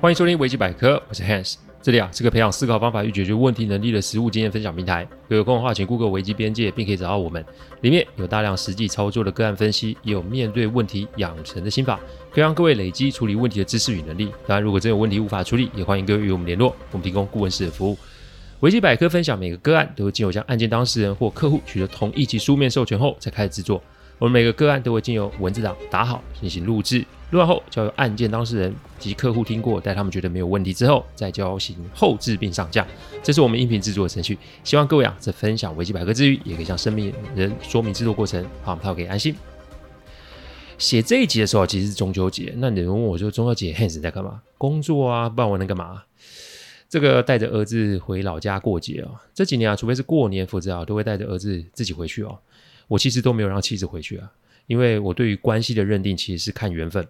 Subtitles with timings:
[0.00, 1.56] 欢迎收听维基百科，我是 Hans。
[1.82, 5.04] 这里啊是个培养思考方法与解决问题能力的实务经验分享平台。
[5.26, 7.44] 有空的话，请 Google 维基边界，并可以找到我们。
[7.80, 11.98] 里面有大量实际操作的个案分析，也有面对问题养成的心法，
[12.30, 14.26] 可以让各位累积处理问题的知识与能力。
[14.46, 17.98] 当然，如果真有问题无法处理，也欢迎各位与我们联络，我们提供顾问式的服务。
[18.60, 23.82] 维基百科分享每个个案都会经由向案件当事人或客户取得同意及书面授权后才开始制作。
[24.20, 32.86] 我们每个个案都会经由文字档打好进行录制，录完后交由案件当事人及客户听过，待他们觉得没有问题之后，再交行后置并上架。
[33.22, 34.38] 这是我们音频制作的程序。
[34.64, 39.36] 希望各位啊，在分享维基百科之余，也可以向身边人说明制作过程，好，他可以安心。
[40.78, 42.54] 写这一集的时候，其实是中秋节。
[42.56, 44.40] 那你问我说，中秋节 Hans 在干嘛？
[44.56, 46.04] 工作啊，不然我能干嘛？
[46.88, 49.10] 这个带着儿子回老家过节啊。
[49.34, 52.38] 这几年啊，除非是过年，否则啊，都会带着儿子自己回去哦。
[52.86, 54.32] 我其实都没有让妻子回去啊，
[54.66, 57.06] 因为我对于关系的认定其实是看缘分。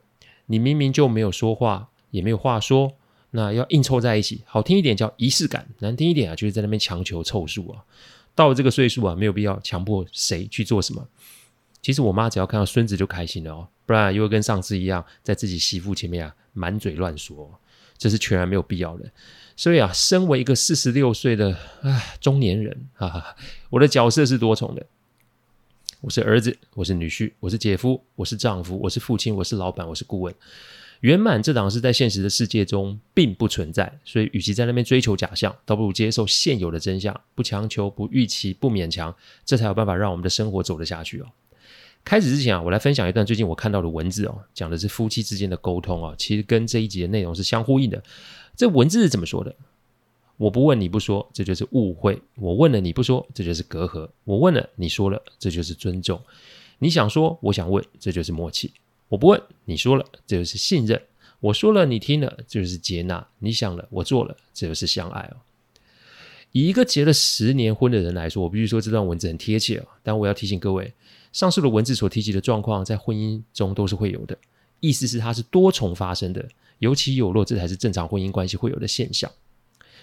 [0.49, 2.93] 你明明就没有说话，也没有话说，
[3.31, 7.85] 那要硬凑在一起，好听一点叫仪式感，难听一点啊，就是在那边强求凑数啊。
[8.35, 11.07] 到了这个岁数啊，没有必要强迫谁去做什么。
[11.81, 17.61] 其实我妈只要看到孙子就开心了哦，不然又会跟上次一样，在自己媳妇前面啊满嘴乱说，
[17.97, 19.05] 这是全然没有必要的。
[19.57, 23.37] 所以啊，身为一个四十六岁的唉中年人啊，
[23.71, 24.87] 我的角色是多重的。
[26.01, 30.33] 我是儿子，我是女婿，我是姐夫，我是丈夫，我是父亲，我是老板，我是顾问。
[31.01, 39.13] 圆满这档事在现实的世界中并不存在，所以与其在那边追求假象，倒不如接受现有的真相，不强求，不预期，不勉强，
[39.45, 41.27] 这才有办法让我们的生活走得下去哦。
[42.05, 48.01] 开始之前啊，我来分享一段最近我看到的文字哦，讲的是夫妻之间的沟通啊，其实跟这一集的内容是相呼应的。
[48.57, 49.53] 这文字是怎么说的？
[50.39, 56.21] 我不问你不说，这就是误会；我问了你不说，这就是隔阂；我问了你说了，这就是尊重。
[56.79, 58.71] 你想说，我想问，这就是默契；
[59.09, 60.97] 我不问你说了，这就是信任；
[61.41, 65.43] 我说了你听了，这就是接纳；你想了我做了，这就是相爱哦。
[66.53, 69.89] 以一个结了十年婚的人来说，我必须说这段文字很贴切哦。
[70.05, 70.95] 但我要提醒各位，
[71.33, 74.39] 上述的文字所提及的状况，在婚姻中都是会有的，
[74.79, 76.49] 意思是它是多重发生的，
[76.79, 79.29] 有起有落，这才是正常婚姻关系会有的现象。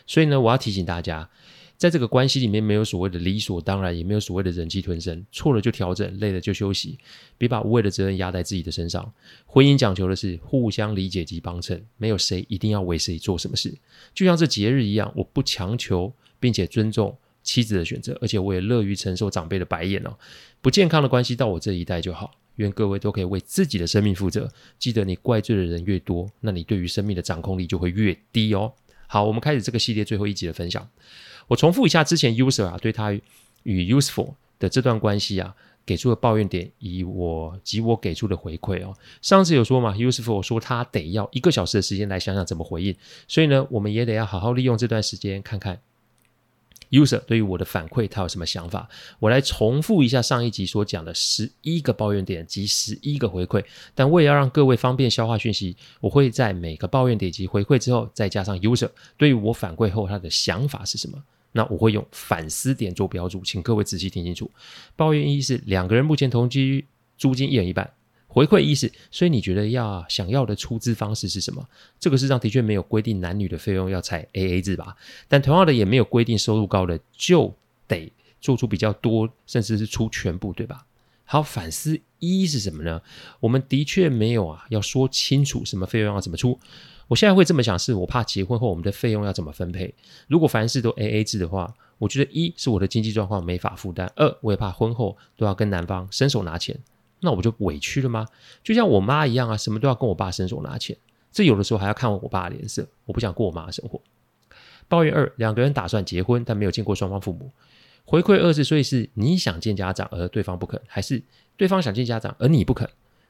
[0.05, 1.29] 所以呢，我要提醒大家，
[1.77, 5.25] 在这个关系里面，没有所谓的理所当然，也没有所谓的忍气吞声。
[5.31, 6.97] 错了就调整，累了就休息，
[7.37, 9.11] 别把无谓的责任压在自己的身上。
[9.45, 13.73] 婚姻讲求的是互相理解及帮衬，没有谁一定要为谁做什么事。
[14.13, 20.17] 就像这节日一样，我不强求，并且尊重妻子的选择，而且我也乐于承受长辈的白眼哦。
[20.61, 22.31] 不健康的关系到我这一代就好。
[22.55, 24.49] 愿各位都可以为自己的生命负责。
[24.79, 28.71] 记得，你怪罪的人越多，那你对于生命的掌控力就会越低哦。
[29.15, 30.85] 好，我们开始这个系列最后一集的分享。
[31.47, 33.13] 我重复一下之前 user 啊对他
[33.63, 35.55] 与 useful 的这段关系啊
[35.85, 38.93] 给出的抱怨点，以我及我给出的回馈哦。
[39.21, 42.93] 上次有说嘛，useful 说他得要一个小时的时间来想想怎么回应，
[43.25, 45.79] 所以呢，我们也得要好好利用这段时间看看。
[46.91, 48.87] User 对于我的反馈，他有什么想法？
[49.19, 53.63] 我来重复一下上一集所讲的十一个抱怨点及十一个回馈，
[53.93, 61.21] 但为了要让各位方便消化讯息，我会在每个抱怨点及回馈之后，再加上 user 对于我反馈后他的想法是什么。
[61.51, 64.51] 那我会用反思点做标注，请各位仔细听清楚。
[64.97, 66.85] 抱怨一是两个人目前同居，
[67.17, 67.89] 租金一人一半。
[68.35, 71.65] 回馈意思，所以你觉得要想要的出资方式是什么？
[71.97, 74.97] 这个世上的确没有规定男女的费用要采 AA 制吧？
[75.29, 77.55] 但同样的也没有规定收入高的就
[77.87, 80.85] 得做出比较多，甚至是出全部，对吧？
[81.23, 83.01] 好，反思一是什么呢？
[83.39, 86.59] 我们的确没有啊，要说清楚什么费用要怎么出。
[87.07, 89.95] 我现在会这么想，是我怕结婚后我们的费用要怎么分配。
[90.27, 96.77] 如果凡事都 AA 制的话，我觉得一是我的经济状况没法负担，二我也怕婚后都要跟男方伸手拿钱。
[97.25, 98.25] 那我就委屈了吗？
[98.63, 100.95] 就像我妈一样啊，什么都要跟我爸伸手拿钱，
[101.33, 102.87] 这有的时候还要看我爸的脸色。
[103.03, 103.99] 我不想过我妈的生活。
[104.87, 107.51] 抱怨二，两个人打算结婚，但没有见过双方父母。
[108.05, 111.21] 回馈二是，所以是你想见家长，而对方不肯，还是
[111.57, 112.87] 对方想见家长，而你不肯？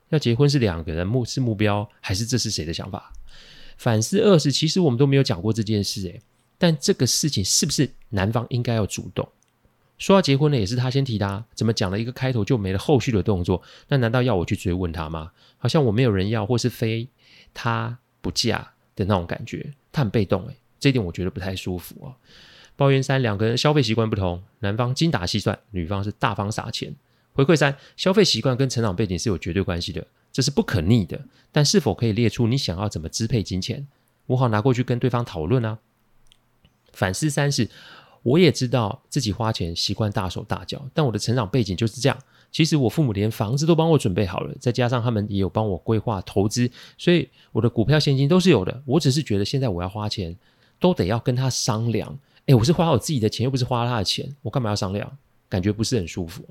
[0.09, 3.13] 要结婚是两个人目是目标，还是这是谁的想法？
[3.77, 6.21] 反思二是，其实我们都没有讲过这件事诶，
[6.57, 9.27] 但这个事情是不是男方应该要主动？
[9.97, 13.61] 说要结婚呢，也是他先提的啊，怎么讲了一个开头就没了后续的动作？
[13.87, 15.31] 那难道要我去追问他吗？
[15.57, 17.07] 好像我没有人要，或是非
[17.53, 22.15] 他不嫁的那种感觉，他很被动诶，这一点我觉得不太舒服哦。
[22.75, 26.93] 抱怨三，两个人消费习惯不同，男方精打细算，女方是大方撒钱。
[27.31, 31.21] 回馈三，消费习惯跟成长背景是有绝对关系的，这是不可逆的。
[31.53, 33.87] 但是否可以列出你想要怎么支配金钱，
[34.25, 35.79] 我好拿过去跟对方讨论啊？
[36.91, 37.69] 反思三是。
[38.25, 42.17] 我也知道自己花钱习惯大手大脚，但我的成长背景就是这样。
[42.51, 46.67] 其实我父母连房子都帮我准备好了，再加上他们也有帮我规划投资，
[46.97, 48.81] 所以我的股票现金都是有的。
[48.87, 50.35] 我只是觉得现在我要花钱，
[50.79, 52.17] 都得要跟他商量。
[52.47, 55.17] 诶，我是花我自己的钱，又不是花他的钱，我干嘛要商量？
[55.47, 56.43] 感觉不是很舒服。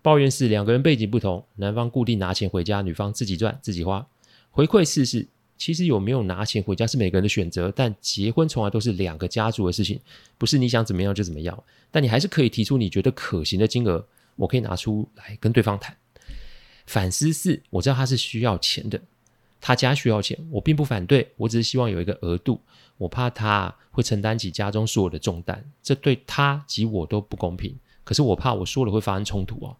[0.00, 4.06] 抱怨是两个人背景不同，男方固定拿钱回家，女方自己赚自己花。
[4.50, 5.28] 回馈四是。
[5.56, 10.00] 其实有没有拿钱回家是每个人的选择，但结婚从来都是两个家族的事情，
[10.36, 11.62] 不是你想怎么样就怎么样。
[11.90, 14.04] 但你还是可以提出你觉得可行的金额，
[14.36, 15.96] 我可以拿出来跟对方谈。
[16.86, 19.00] 反思四，我知道他是需要钱的，
[19.60, 22.60] 他家需要钱，我并不反对，我只是希望有一个额度，
[22.98, 27.74] 我怕他会承担起家中所有的重担，这对他及我都不公平。
[28.02, 29.76] 可是我怕我说了会发生冲突哦。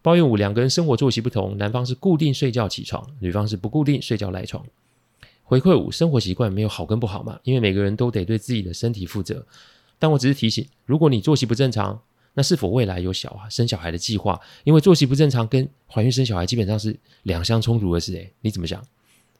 [0.00, 4.64] 抱怨五，两个人生活作息不同，男方是固定睡觉起床，女方是不固定睡觉赖床。
[5.50, 9.44] 回馈五，生活习惯没有好跟不好嘛，因为每个人都得对自己的身体负责。
[9.98, 12.00] 但我只是提醒，如果你作息不正常，
[12.34, 14.40] 那是否未来有小孩生小孩的计划？
[14.62, 18.12] 因为作息不正常跟怀孕生小孩基本上是两相冲突的事。
[18.12, 18.80] 诶，你怎么想？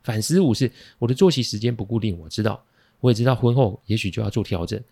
[0.03, 0.69] 反思五是
[0.99, 2.61] 我的作息时间不固定，我知道，
[2.99, 4.83] 我也知道婚后也许就要做调整，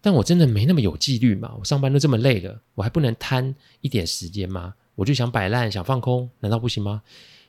[0.00, 1.54] 但我真的没那么有纪律嘛？
[1.58, 4.72] 我上班都这么累了，我还不能贪一点时间吗？
[4.94, 7.02] 我就想摆烂，想放空，难道不行吗？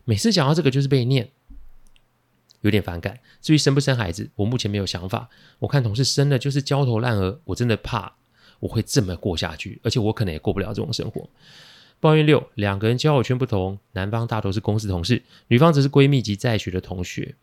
[0.03, 1.29] 每次讲到这个就是被念。
[2.61, 3.19] 有点反感。
[3.41, 5.29] 至于生不生孩子，我目前没有想法。
[5.59, 8.13] 我看同事生了就是焦头烂额，我真的怕
[8.59, 11.29] 我会这么过下去，而且我可能也过不了这种生活。
[11.99, 17.35] 抱怨六，两个人交友圈不同，男方大多是公司同事，女方则是闺蜜及在学的同学。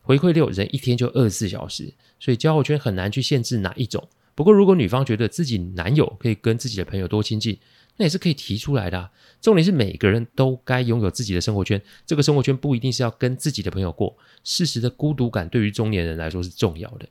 [0.00, 4.08] 回馈六，人一天就二十四小时，所以交友圈很难去限制哪一种。
[4.34, 7.56] 不过如果女方觉得自己男友可以跟自己的朋友多亲近，
[7.96, 9.10] 那也是可以提出来的啊。
[9.40, 14.16] 重点是每个人都该拥有自己的生活圈，这个生活圈不一定是要跟自己的朋友过。
[14.44, 17.08] 事实的孤独感对于中年人来说是重要的。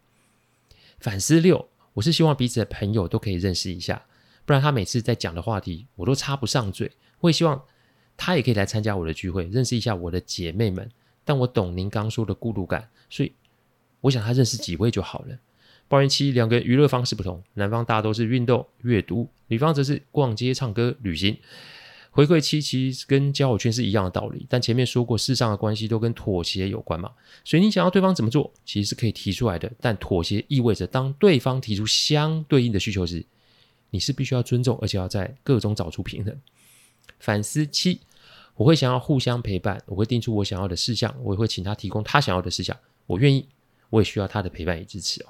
[1.00, 4.06] 反思六，我是希望彼此的朋友都可以认识一下，
[4.46, 6.92] 不然他每次在讲的话题我都插不上嘴。
[7.20, 7.62] 我也希望
[8.16, 10.90] 他也可以来参加我的聚会，认识一下我的姐妹们。
[11.24, 13.32] 但我懂您刚说的孤独感，所以
[14.00, 15.38] 我想他认识几位就好了。
[15.92, 21.38] 抱怨七，两个娱乐方式不同，男方大多是运动、阅读，女方则是逛街、唱歌、旅行。
[22.12, 27.12] 回馈期其实跟交友圈是一样的道理，但前面说过，世上的关系都跟妥协有关嘛，
[27.44, 29.70] 所以你想要对方怎么做，其实是可以提出来的。
[29.82, 33.26] 但妥协意味着，当对方提出相对应的需求时，
[33.90, 36.34] 你是必须要尊重，而且要在各中找出平衡。
[37.20, 38.00] 反思七，
[38.56, 42.78] 我会想要互相陪伴，我会定出我想要的事项，我也会请他提供他想要的事项，
[43.08, 43.46] 我愿意，
[43.90, 45.28] 我也需要他的陪伴与支持哦。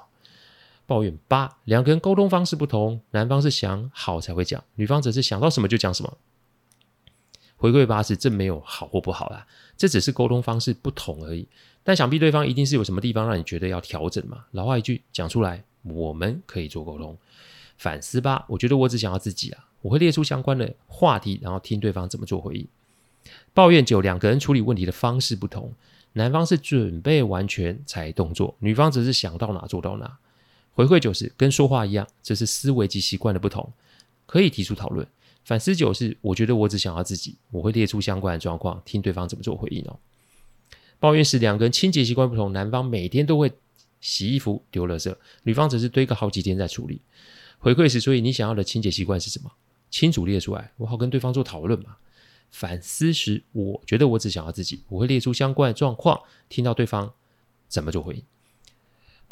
[0.92, 6.18] 抱怨八，两个人沟通方式不同，男方是想好才会讲，女方则是想到什么就讲什么。
[7.56, 11.48] 回馈八是这没有好或不好啦，这只是沟通方式不同而已。
[11.82, 14.44] 但想必对方一定是有什么地方让你觉得要调整嘛。
[14.50, 17.16] 老话一句讲出来，我们可以做沟通。
[17.78, 22.68] 反思八，我觉得我只想要自己啊，我会列出相关的话题，然后听对方怎么做回应。
[23.54, 25.72] 抱怨九，两个人处理问题的方式不同，
[26.12, 30.18] 男方是准备完全才动作，女方则是想到哪做到哪。
[30.74, 33.72] 回馈九是跟说话一样，这是思维及习惯的不同，
[34.26, 35.06] 可以提出讨论。
[35.44, 39.98] 反思九是我觉得我只想要自己，我会列出相关的状况，听对方怎么做回应哦。
[40.98, 43.52] 抱怨是，两个人清洁习惯不同，男方每天都会
[44.00, 47.00] 洗衣服丢垃圾，女方则是堆个好几天再处理。
[47.58, 49.50] 回馈时，所以你想要的清洁习惯是什么？
[49.90, 51.96] 清楚列出来，我好跟对方做讨论嘛。
[52.50, 57.12] 反思时，我觉得我只想要自己，我会列出相关的状况，听到对方
[57.68, 58.22] 怎么做回应。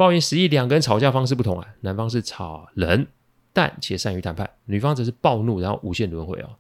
[0.01, 3.09] 抱怨十一，两个人吵架方式不同啊，男方是吵人，
[3.53, 6.57] 但且善于谈判，女方则是暴怒，然后无限轮回哦。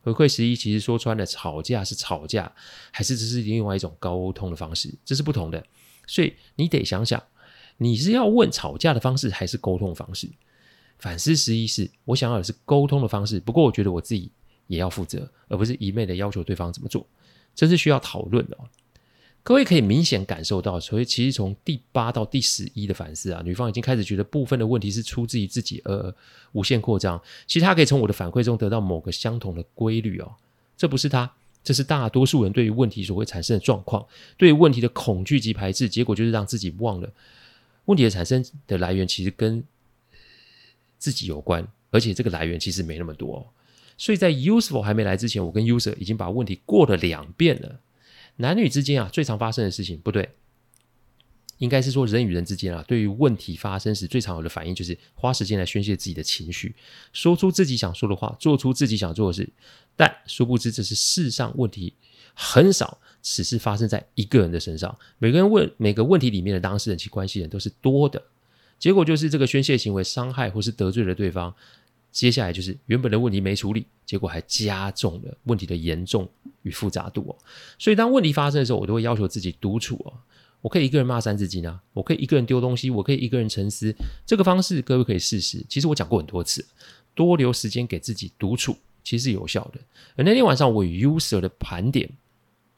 [0.00, 2.52] 回馈十一，其实说穿了，吵架是吵架，
[2.90, 5.64] 还是只是另外一种沟通的方式，这是不同的。
[6.08, 7.22] 所以你得想想，
[7.76, 10.28] 你是要问吵架的方式，还是沟通的方式？
[10.98, 14.32] 反思十一是，我想要的是沟通的方式，不过我觉得我自己
[14.66, 17.06] 也要负责，而不是一昧的要求对方怎么做，
[17.54, 18.58] 这是需要讨论的。
[19.44, 26.14] 各位可以明显感受到，所以其实从第八到第十一的反思啊，女方已经开始觉得部分的问题是出自于自己，而
[26.52, 27.20] 无限扩张。
[27.46, 30.32] 其实她可以从我的反馈中得到某个相同的规律哦，
[30.78, 31.30] 这不是她，
[31.62, 34.06] 这是大多数人对于问题所会产生的状况，
[34.38, 37.12] 对于问题的恐惧及排斥，结果就是让自己忘了
[37.84, 39.62] 问题的产生的来源其实跟
[40.98, 43.46] 自己有关，而且这个来源其实没那么多哦。
[43.98, 47.78] 所以在 useful 还没来之前，我跟 user 已经把问题过了两遍了。
[48.36, 50.30] 男女之间啊，最常发生的事情不对，
[51.58, 56.74] 应该是说人与人之间啊，对于问题发生时最常有的反应就是花时间来宣泄自己的情绪，
[57.12, 59.48] 说出自己想说的话，做出自己想做的事。
[59.96, 61.94] 但殊不知，这是世上问题
[62.34, 64.98] 很少只是发生在一个人的身上。
[65.18, 68.20] 每个人问每个问题里面的当事人及关系人都是多的。
[68.76, 71.54] 结果就是这个宣泄行为伤害或是得罪了对方。
[72.14, 76.30] 接下来就是原本的问题没处理，结果还加重了问题的严重
[76.62, 77.36] 与复杂度哦。
[77.76, 80.14] 所以当问题发生的时候，我都会要求自己独处哦。
[80.62, 83.92] 我可以一个人骂三字经啊，我可以一个人丢东西，我可以一个人沉思。
[84.24, 85.66] 这个方式各位可以试试。
[85.68, 86.64] 其实我讲过很多次，
[87.16, 89.80] 多留时间给自己独处，其实是有效的。
[90.14, 92.08] 而那天晚上我与 user 的盘点，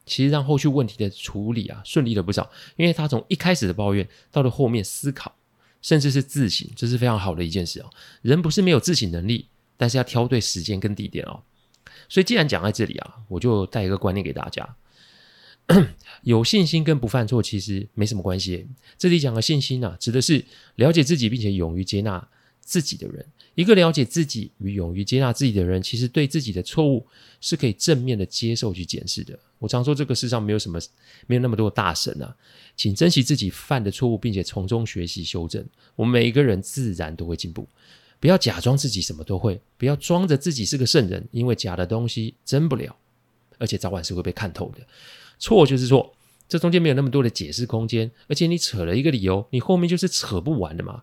[0.07, 5.37] 其实让后续问题的处理啊顺利了不少，因为他从一开始的抱怨到了后面思考。
[5.83, 7.91] 甚至是自省，这是非常好的一件事哦。
[8.23, 11.43] 人不是没有自省能力，但是要挑对时间跟地点哦。
[12.09, 14.77] 所以既然讲在这里啊，我就带一个观念给大家：
[16.23, 18.67] 有信心跟不犯错其实没什么关系。
[18.99, 20.45] 这里讲的信心啊，指的是
[20.77, 22.29] 了解自己并且勇于接纳
[22.61, 23.27] 自己的人。
[23.57, 27.07] 一个了解自己与勇于接纳自己的人，其实对自己的错误
[27.41, 29.37] 是可以正面的接受去检视的。
[29.59, 30.79] 我常说，这个世上没有什么，
[31.27, 32.37] 没有那么多大神啊。
[32.77, 35.67] 请珍惜自己犯的错误，并且从中学习修正。
[35.95, 37.67] 我们每一个人自然都会进步。
[38.21, 42.95] 不要假装自己什么都会，不要装着自己是个圣人，因为假的东西真不了，
[43.57, 44.87] 而且早晚是会被看透的。
[45.39, 46.15] 错就是错，
[46.47, 48.11] 这中间没有那么多的解释空间。
[48.29, 51.03] 而且你扯了一个理由，你后面就是扯不完的嘛。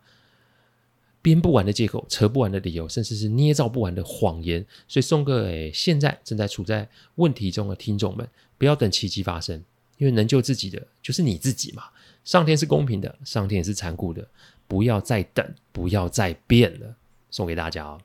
[1.23, 4.63] 编不完的借口，扯不完的理由，甚至是捏造不完的谎言。
[4.89, 8.27] 所以送给现在正在处在问题中的听众们，
[8.57, 9.63] 不要等奇迹发生，
[9.97, 11.85] 因为能救自己的就是你自己嘛。
[12.25, 14.27] 上天是公平的，上天也是残酷的，
[14.67, 16.93] 不要再等，不要再变了。
[17.31, 18.01] 送给大家哦。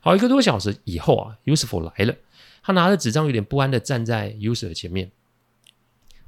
[0.00, 2.16] 好，一个多小时以后啊，Useful 来了，
[2.62, 5.10] 他拿着纸张，有点不安的站在 User 前面。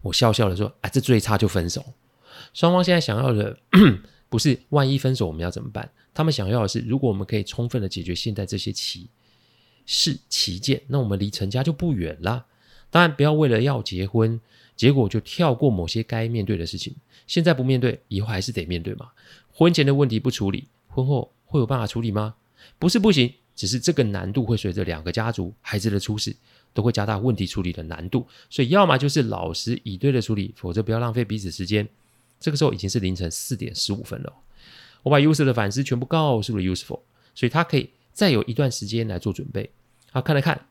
[0.03, 1.83] 我笑笑的说：“哎，这最差就分手。
[2.53, 3.59] 双方现在想要的。”
[4.29, 5.91] 不是，万一分手我们要怎么办？
[6.13, 9.09] 他们想要的是，如果我们可以充分的解决现在这些奇
[9.87, 12.45] 事奇件，那我们离成家就不远了。
[12.91, 14.39] 当然，不要为了要结婚，
[14.77, 16.95] 结果就跳过某些该面对的事情。
[17.27, 19.11] 现在不面对，以后还是得面对嘛。
[19.51, 22.35] 婚前的问题不处理，婚后会有办法处理吗？
[22.79, 26.35] 不是不行，只是这个难度会随着两个家族孩子的出世，
[26.75, 28.27] 都会加大问题处理的难度。
[28.51, 31.89] 所以，要么就是老实以对的处理，否则不要浪费彼此时间。
[32.41, 34.33] 这个时候已经是凌晨四点十五分了，
[35.03, 37.01] 我把 user 的反思全部告诉了 useful，
[37.35, 39.71] 所以他可以再有一段时间来做准备。
[40.11, 40.69] 好，看了看，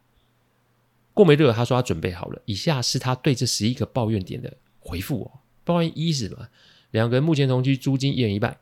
[1.14, 2.42] 过没多久，他说他准备好了。
[2.46, 5.40] 以下是他对这十一个抱怨点的回复哦。
[5.64, 6.48] 抱怨一是什么？
[6.92, 8.58] 两个人目前同居，租金一人一半。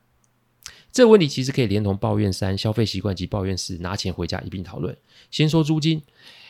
[0.91, 4.97] 这个问题其实可以连同抱怨三消费习惯及抱怨四拿钱回家一并讨论。
[5.29, 6.01] 先说租金，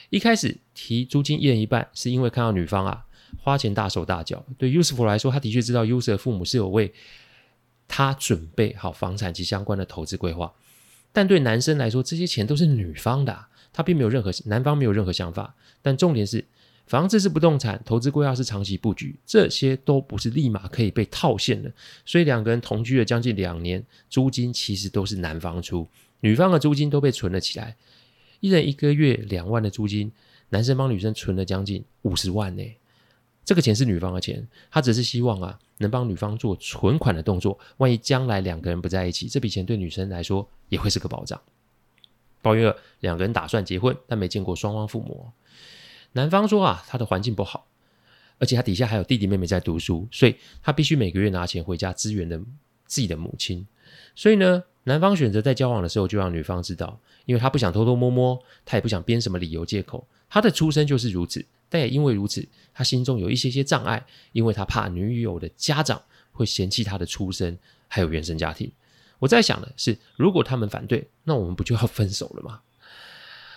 [0.09, 3.05] 一开始提租金一人一半，是因为看到女方啊。
[3.45, 6.91] 花钱大手大脚，对 Usful 来说，他的确知道 User 的父母是有为
[7.87, 10.51] 他准备好房产及相关的投资规划，
[11.13, 15.53] 但对男生来说，这些钱都是女方的，他并没有任何男方没有任何想法。
[15.83, 16.43] 但重点是，
[16.87, 21.71] 房子是不动产，投资规划是长期布局，这些都不是立马可以被套现的。
[22.03, 25.87] 所以两个人同居了将近两年，租金其实都是男方出，
[26.21, 27.75] 女方的租金都被存了起来，
[28.39, 30.11] 一人一个月两万的租金，
[30.49, 32.63] 男生帮女生存了将近五十万呢。
[33.45, 37.57] 这个钱是女方的钱，他只是希望啊，能帮女方做存款的动作。
[37.77, 41.39] 万一将来两个人不在一起，这笔钱对女生来说也会是个保障。
[42.41, 45.29] 抱怨二，两个人打算结婚，但没见过双方父母。
[46.13, 47.67] 男方说啊，他的环境不好，
[48.39, 52.39] 而且他底下还有弟弟妹妹在读书，所以他必须每个月拿钱回家支援的
[52.87, 53.67] 自己的母亲。
[54.15, 60.07] 所以呢，男方选择在交往的时候就让女方知道，因为他不想偷偷摸摸，他也不想编什么理由借口。
[60.27, 61.45] 他的出身就是如此。
[61.75, 64.01] 但也因为如此，他心中有一些些障碍，
[64.31, 66.01] 因为他怕女友的家长
[66.31, 68.71] 会嫌弃他的出身，还有原生家庭。
[69.19, 72.61] 我在想的是，如果他们反对，那我们不就要分手了吗？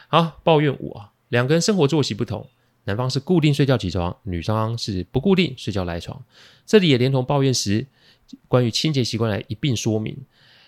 [0.09, 2.45] 好，抱怨五啊，两个人生活作息不同，
[2.87, 6.21] 男方是固定睡觉起床，女方是不固定睡觉赖床。
[6.67, 7.87] 这里也连同抱怨十，
[8.49, 10.17] 关于清洁习惯来一并说明。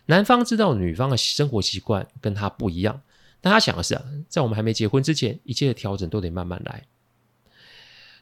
[0.07, 3.03] 男方知道女方的生活习惯跟他不一样，
[3.41, 6.85] 但他想的是啊，在我们还没结婚之前，一切的调整都得慢慢来。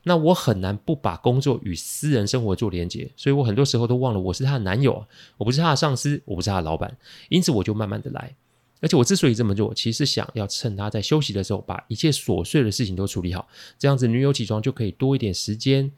[0.04, 5.04] 那我很难不把工作与私人生活做连结，所以我很多时候都忘了我是她的男友，
[5.36, 6.96] 我不是她的上司，我不是她的老板，
[7.28, 8.34] 因此我就慢慢的来。
[8.80, 15.90] 而且我之所以这么做，其实想要趁她在休息的时候，把一切琐碎的事情都处理好，这样子女友起床就可以多一点时间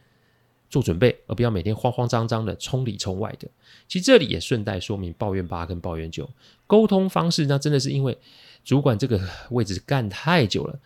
[0.70, 3.46] 做准备，而不要每天慌慌张张的冲里冲外的。
[3.86, 6.30] 其实这里也顺带说明抱怨八跟抱怨九
[6.66, 8.16] 沟通方式，那真的是因为
[8.64, 10.78] 主管这个位置干太久了。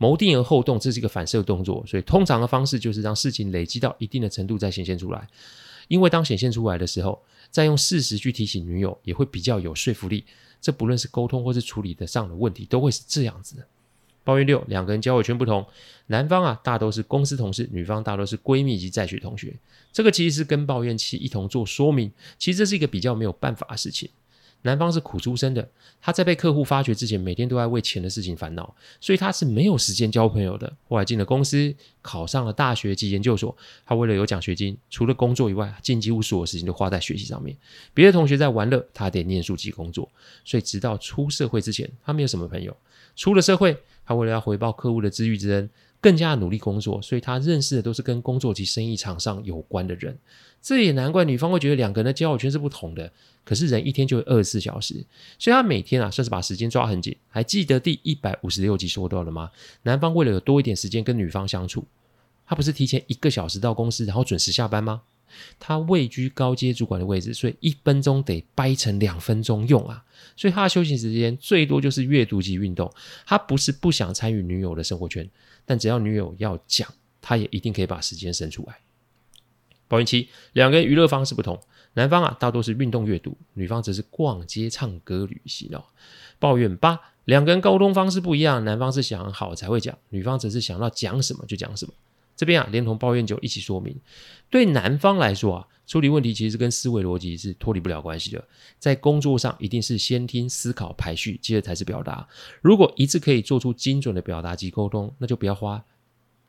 [0.00, 5.28] 谋定而后动，这是一个反射动作，所以通常的方式就是让事情累积到一定的程度再显现出来。
[5.88, 10.24] 因为当显现出来的时候，再用事实去提醒女友，也会比较有说服力。
[10.58, 13.66] 这不论是沟通或是处理得上的问题，都会是这样子的。
[14.24, 15.66] 抱怨六，两个人交友圈不同，
[16.06, 19.54] 男方啊大都是公司同事，女方大都是闺蜜及在学同学。
[19.92, 22.10] 这个其实是跟抱怨七一同做说明。
[22.38, 24.08] 其实这是一个比较没有办法的事情。
[24.62, 25.66] 男方是苦出身的，
[26.00, 30.70] 他在被客户发掘之前，每天都在为钱的事情烦恼，所以他是没有时间交朋友的。
[30.88, 37.56] 后来进了公司，考上了大学及研究所，他为了有奖学金，除了工作以外，尽几乎所有时间都花在学习上面。
[37.94, 40.10] 别的同学在玩乐，他得念书及工作，
[40.44, 42.76] 所以直到出社会之前，他没有什么朋友。
[43.16, 45.68] 出了社会，他为了要回报客户的知遇之恩，
[46.00, 50.16] 更加努力工作，所以他认识的都是跟工作及生意场上有关的人。
[50.62, 53.10] 这也难怪女方会觉得两个人的交友圈是不同的。
[53.44, 55.04] 可是人一天就二十四小时，
[55.38, 57.16] 所以他每天啊算是把时间抓很紧。
[57.28, 59.50] 还记得第一百五十六集说到了吗？
[59.82, 61.84] 男方为了有多一点时间跟女方相处，
[62.46, 65.02] 他不是提前一个小时到公司，然后准时下班吗？
[65.58, 70.04] 他位居高阶主管的位置，所以一分钟得掰成两分钟用啊。
[70.36, 72.92] 所以他的休息时间最多就是阅读及运动。
[73.26, 75.28] 他不是不想参与女友的生活圈，
[75.64, 76.88] 但只要女友要讲，
[77.20, 78.78] 他也一定可以把时间省出来。
[79.88, 81.60] 抱怨七，两个人娱乐方式不同。
[81.94, 85.82] 男方啊，大多是运动阅读；女方则是逛街、唱歌、旅行哦。
[86.38, 88.64] 抱怨八，两个人沟通方式不一样。
[88.64, 91.92] 男方是想好才会讲，女方则是想到讲什么就讲什么。
[92.40, 93.94] 这边啊，连同抱怨酒一起说明。
[94.48, 98.42] 对男方来说啊，处理问题其实跟思维逻辑是脱离不了关系的。
[98.78, 102.26] 在工作上，一定是先听、思考、排序，接着才是表达。
[102.62, 105.84] 如果一次可以做出精准的表达及沟通，那就不要花。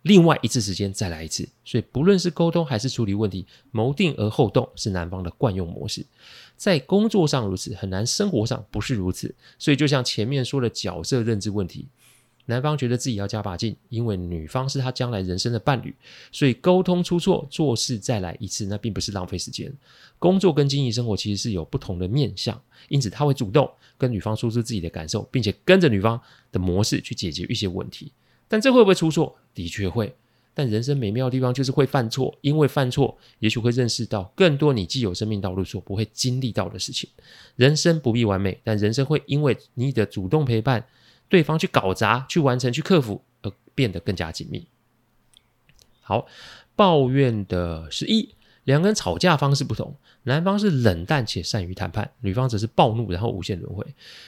[0.04, 6.06] 另外一次时间再来一次，所以不论是沟通还是处理问题，谋定而后动是男方的惯用模式。
[6.56, 9.36] 在工作上如此，很难生活上不是如此。
[9.60, 11.90] 所以就像前面说的角色认知问题，
[12.52, 15.96] 男方觉得自己要加把劲，因为女方是他将来人生的伴侣，
[16.34, 19.72] 所以沟通出错，做事再来一次，那并不是浪费时间。
[20.20, 26.20] 工作跟经营生活其实是有不同的面向，因此他会主动跟女方说出自己的感受，并且跟着女方
[26.52, 28.12] 的模式去解决一些问题。
[28.50, 29.34] 但这会不会出错？
[29.56, 30.14] 的确会。
[30.54, 37.10] 但人生美妙的地方就是会犯错，因为犯错，也许会认识到更多你既有生命道路所不会经历到的事情。
[37.56, 40.86] 人生不必完美，但人生会因为你的主动陪伴，
[41.32, 44.68] 对方去搞砸、去完成、去克服，而变得更加紧密。
[46.02, 46.28] 好，
[46.76, 48.36] 抱怨的十一，
[48.66, 53.84] 两个人吵架方式不同，男方是冷淡且善于谈判，女方则是暴怒然后无限轮回。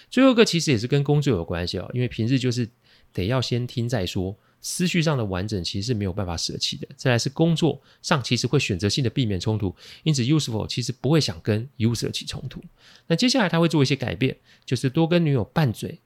[0.09, 2.67] 最后一个其实也是跟工作有关系哦，因为平日就是。
[3.15, 6.87] 得要先听再说，思绪上的完整其实是没有办法舍弃的。
[6.95, 12.59] 再来是工作上，其实会选择性的避免冲突，因此 Useful 其实不会想跟 User 起冲突。
[13.05, 14.35] 那接下来他会做一些改变，
[14.65, 15.99] 就是多跟女友拌嘴。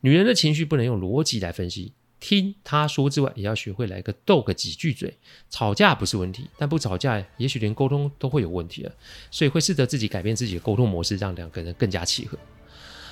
[0.00, 5.16] 女人的情绪不能用逻辑来分析，听她说之外，也要学会来个斗个几句嘴。
[5.50, 8.92] 吵架不是问题，但不吵架，也许连沟通都会有问题了。
[9.30, 12.38] 所以会试着自己改变自己的沟通模式，让两个人更加契合。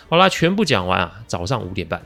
[0.09, 2.01] 好啦，全部讲完啊，早上五点半。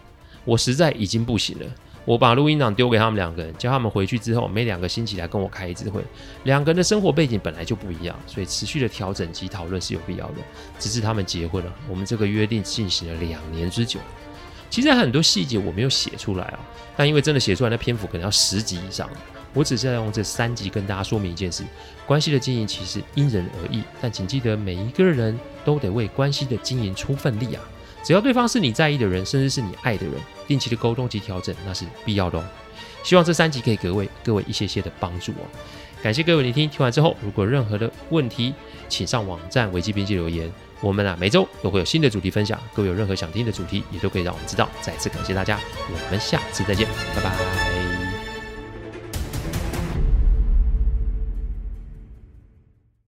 [0.45, 1.67] 我实在已经不行了，
[2.07, 6.03] 我把录音档丢给他们两个人，叫他们回去之后每两个星期来跟我开一次会。
[6.45, 10.37] 两个人的生活背景本来就不一样，所以持续的调整及讨论是有必要的。
[10.79, 14.01] 直至他们结婚了，我们这个约定进行了两年之久。
[14.71, 16.59] 其实很多细节我没有写出来啊，
[16.97, 19.09] 但因为真的写出来，那篇幅可能要十集以上。
[19.55, 21.65] 我只是要用这三集跟大家说明一件事：
[22.07, 27.63] 关系的经营其实因人而异，但请记得每一个人都得为关系的经营出份力啊。
[28.05, 30.15] 只要对方是你在意的人，甚至是你爱的人，
[30.47, 32.45] 定期的沟通及调整那是必要的哦。
[33.03, 35.49] 希望这三集可以给各位各位一些些的帮助哦。
[36.03, 38.55] 感谢各位聆听，听完之后如果任何的问题，
[38.89, 40.51] 请上网站维基编辑留言。
[40.81, 44.69] 我们啊每周都会有新的主题分享，各位有任何想听的主题，也都可以让我们知道。
[44.81, 47.68] 再次感谢大家，我们下次再见，拜拜。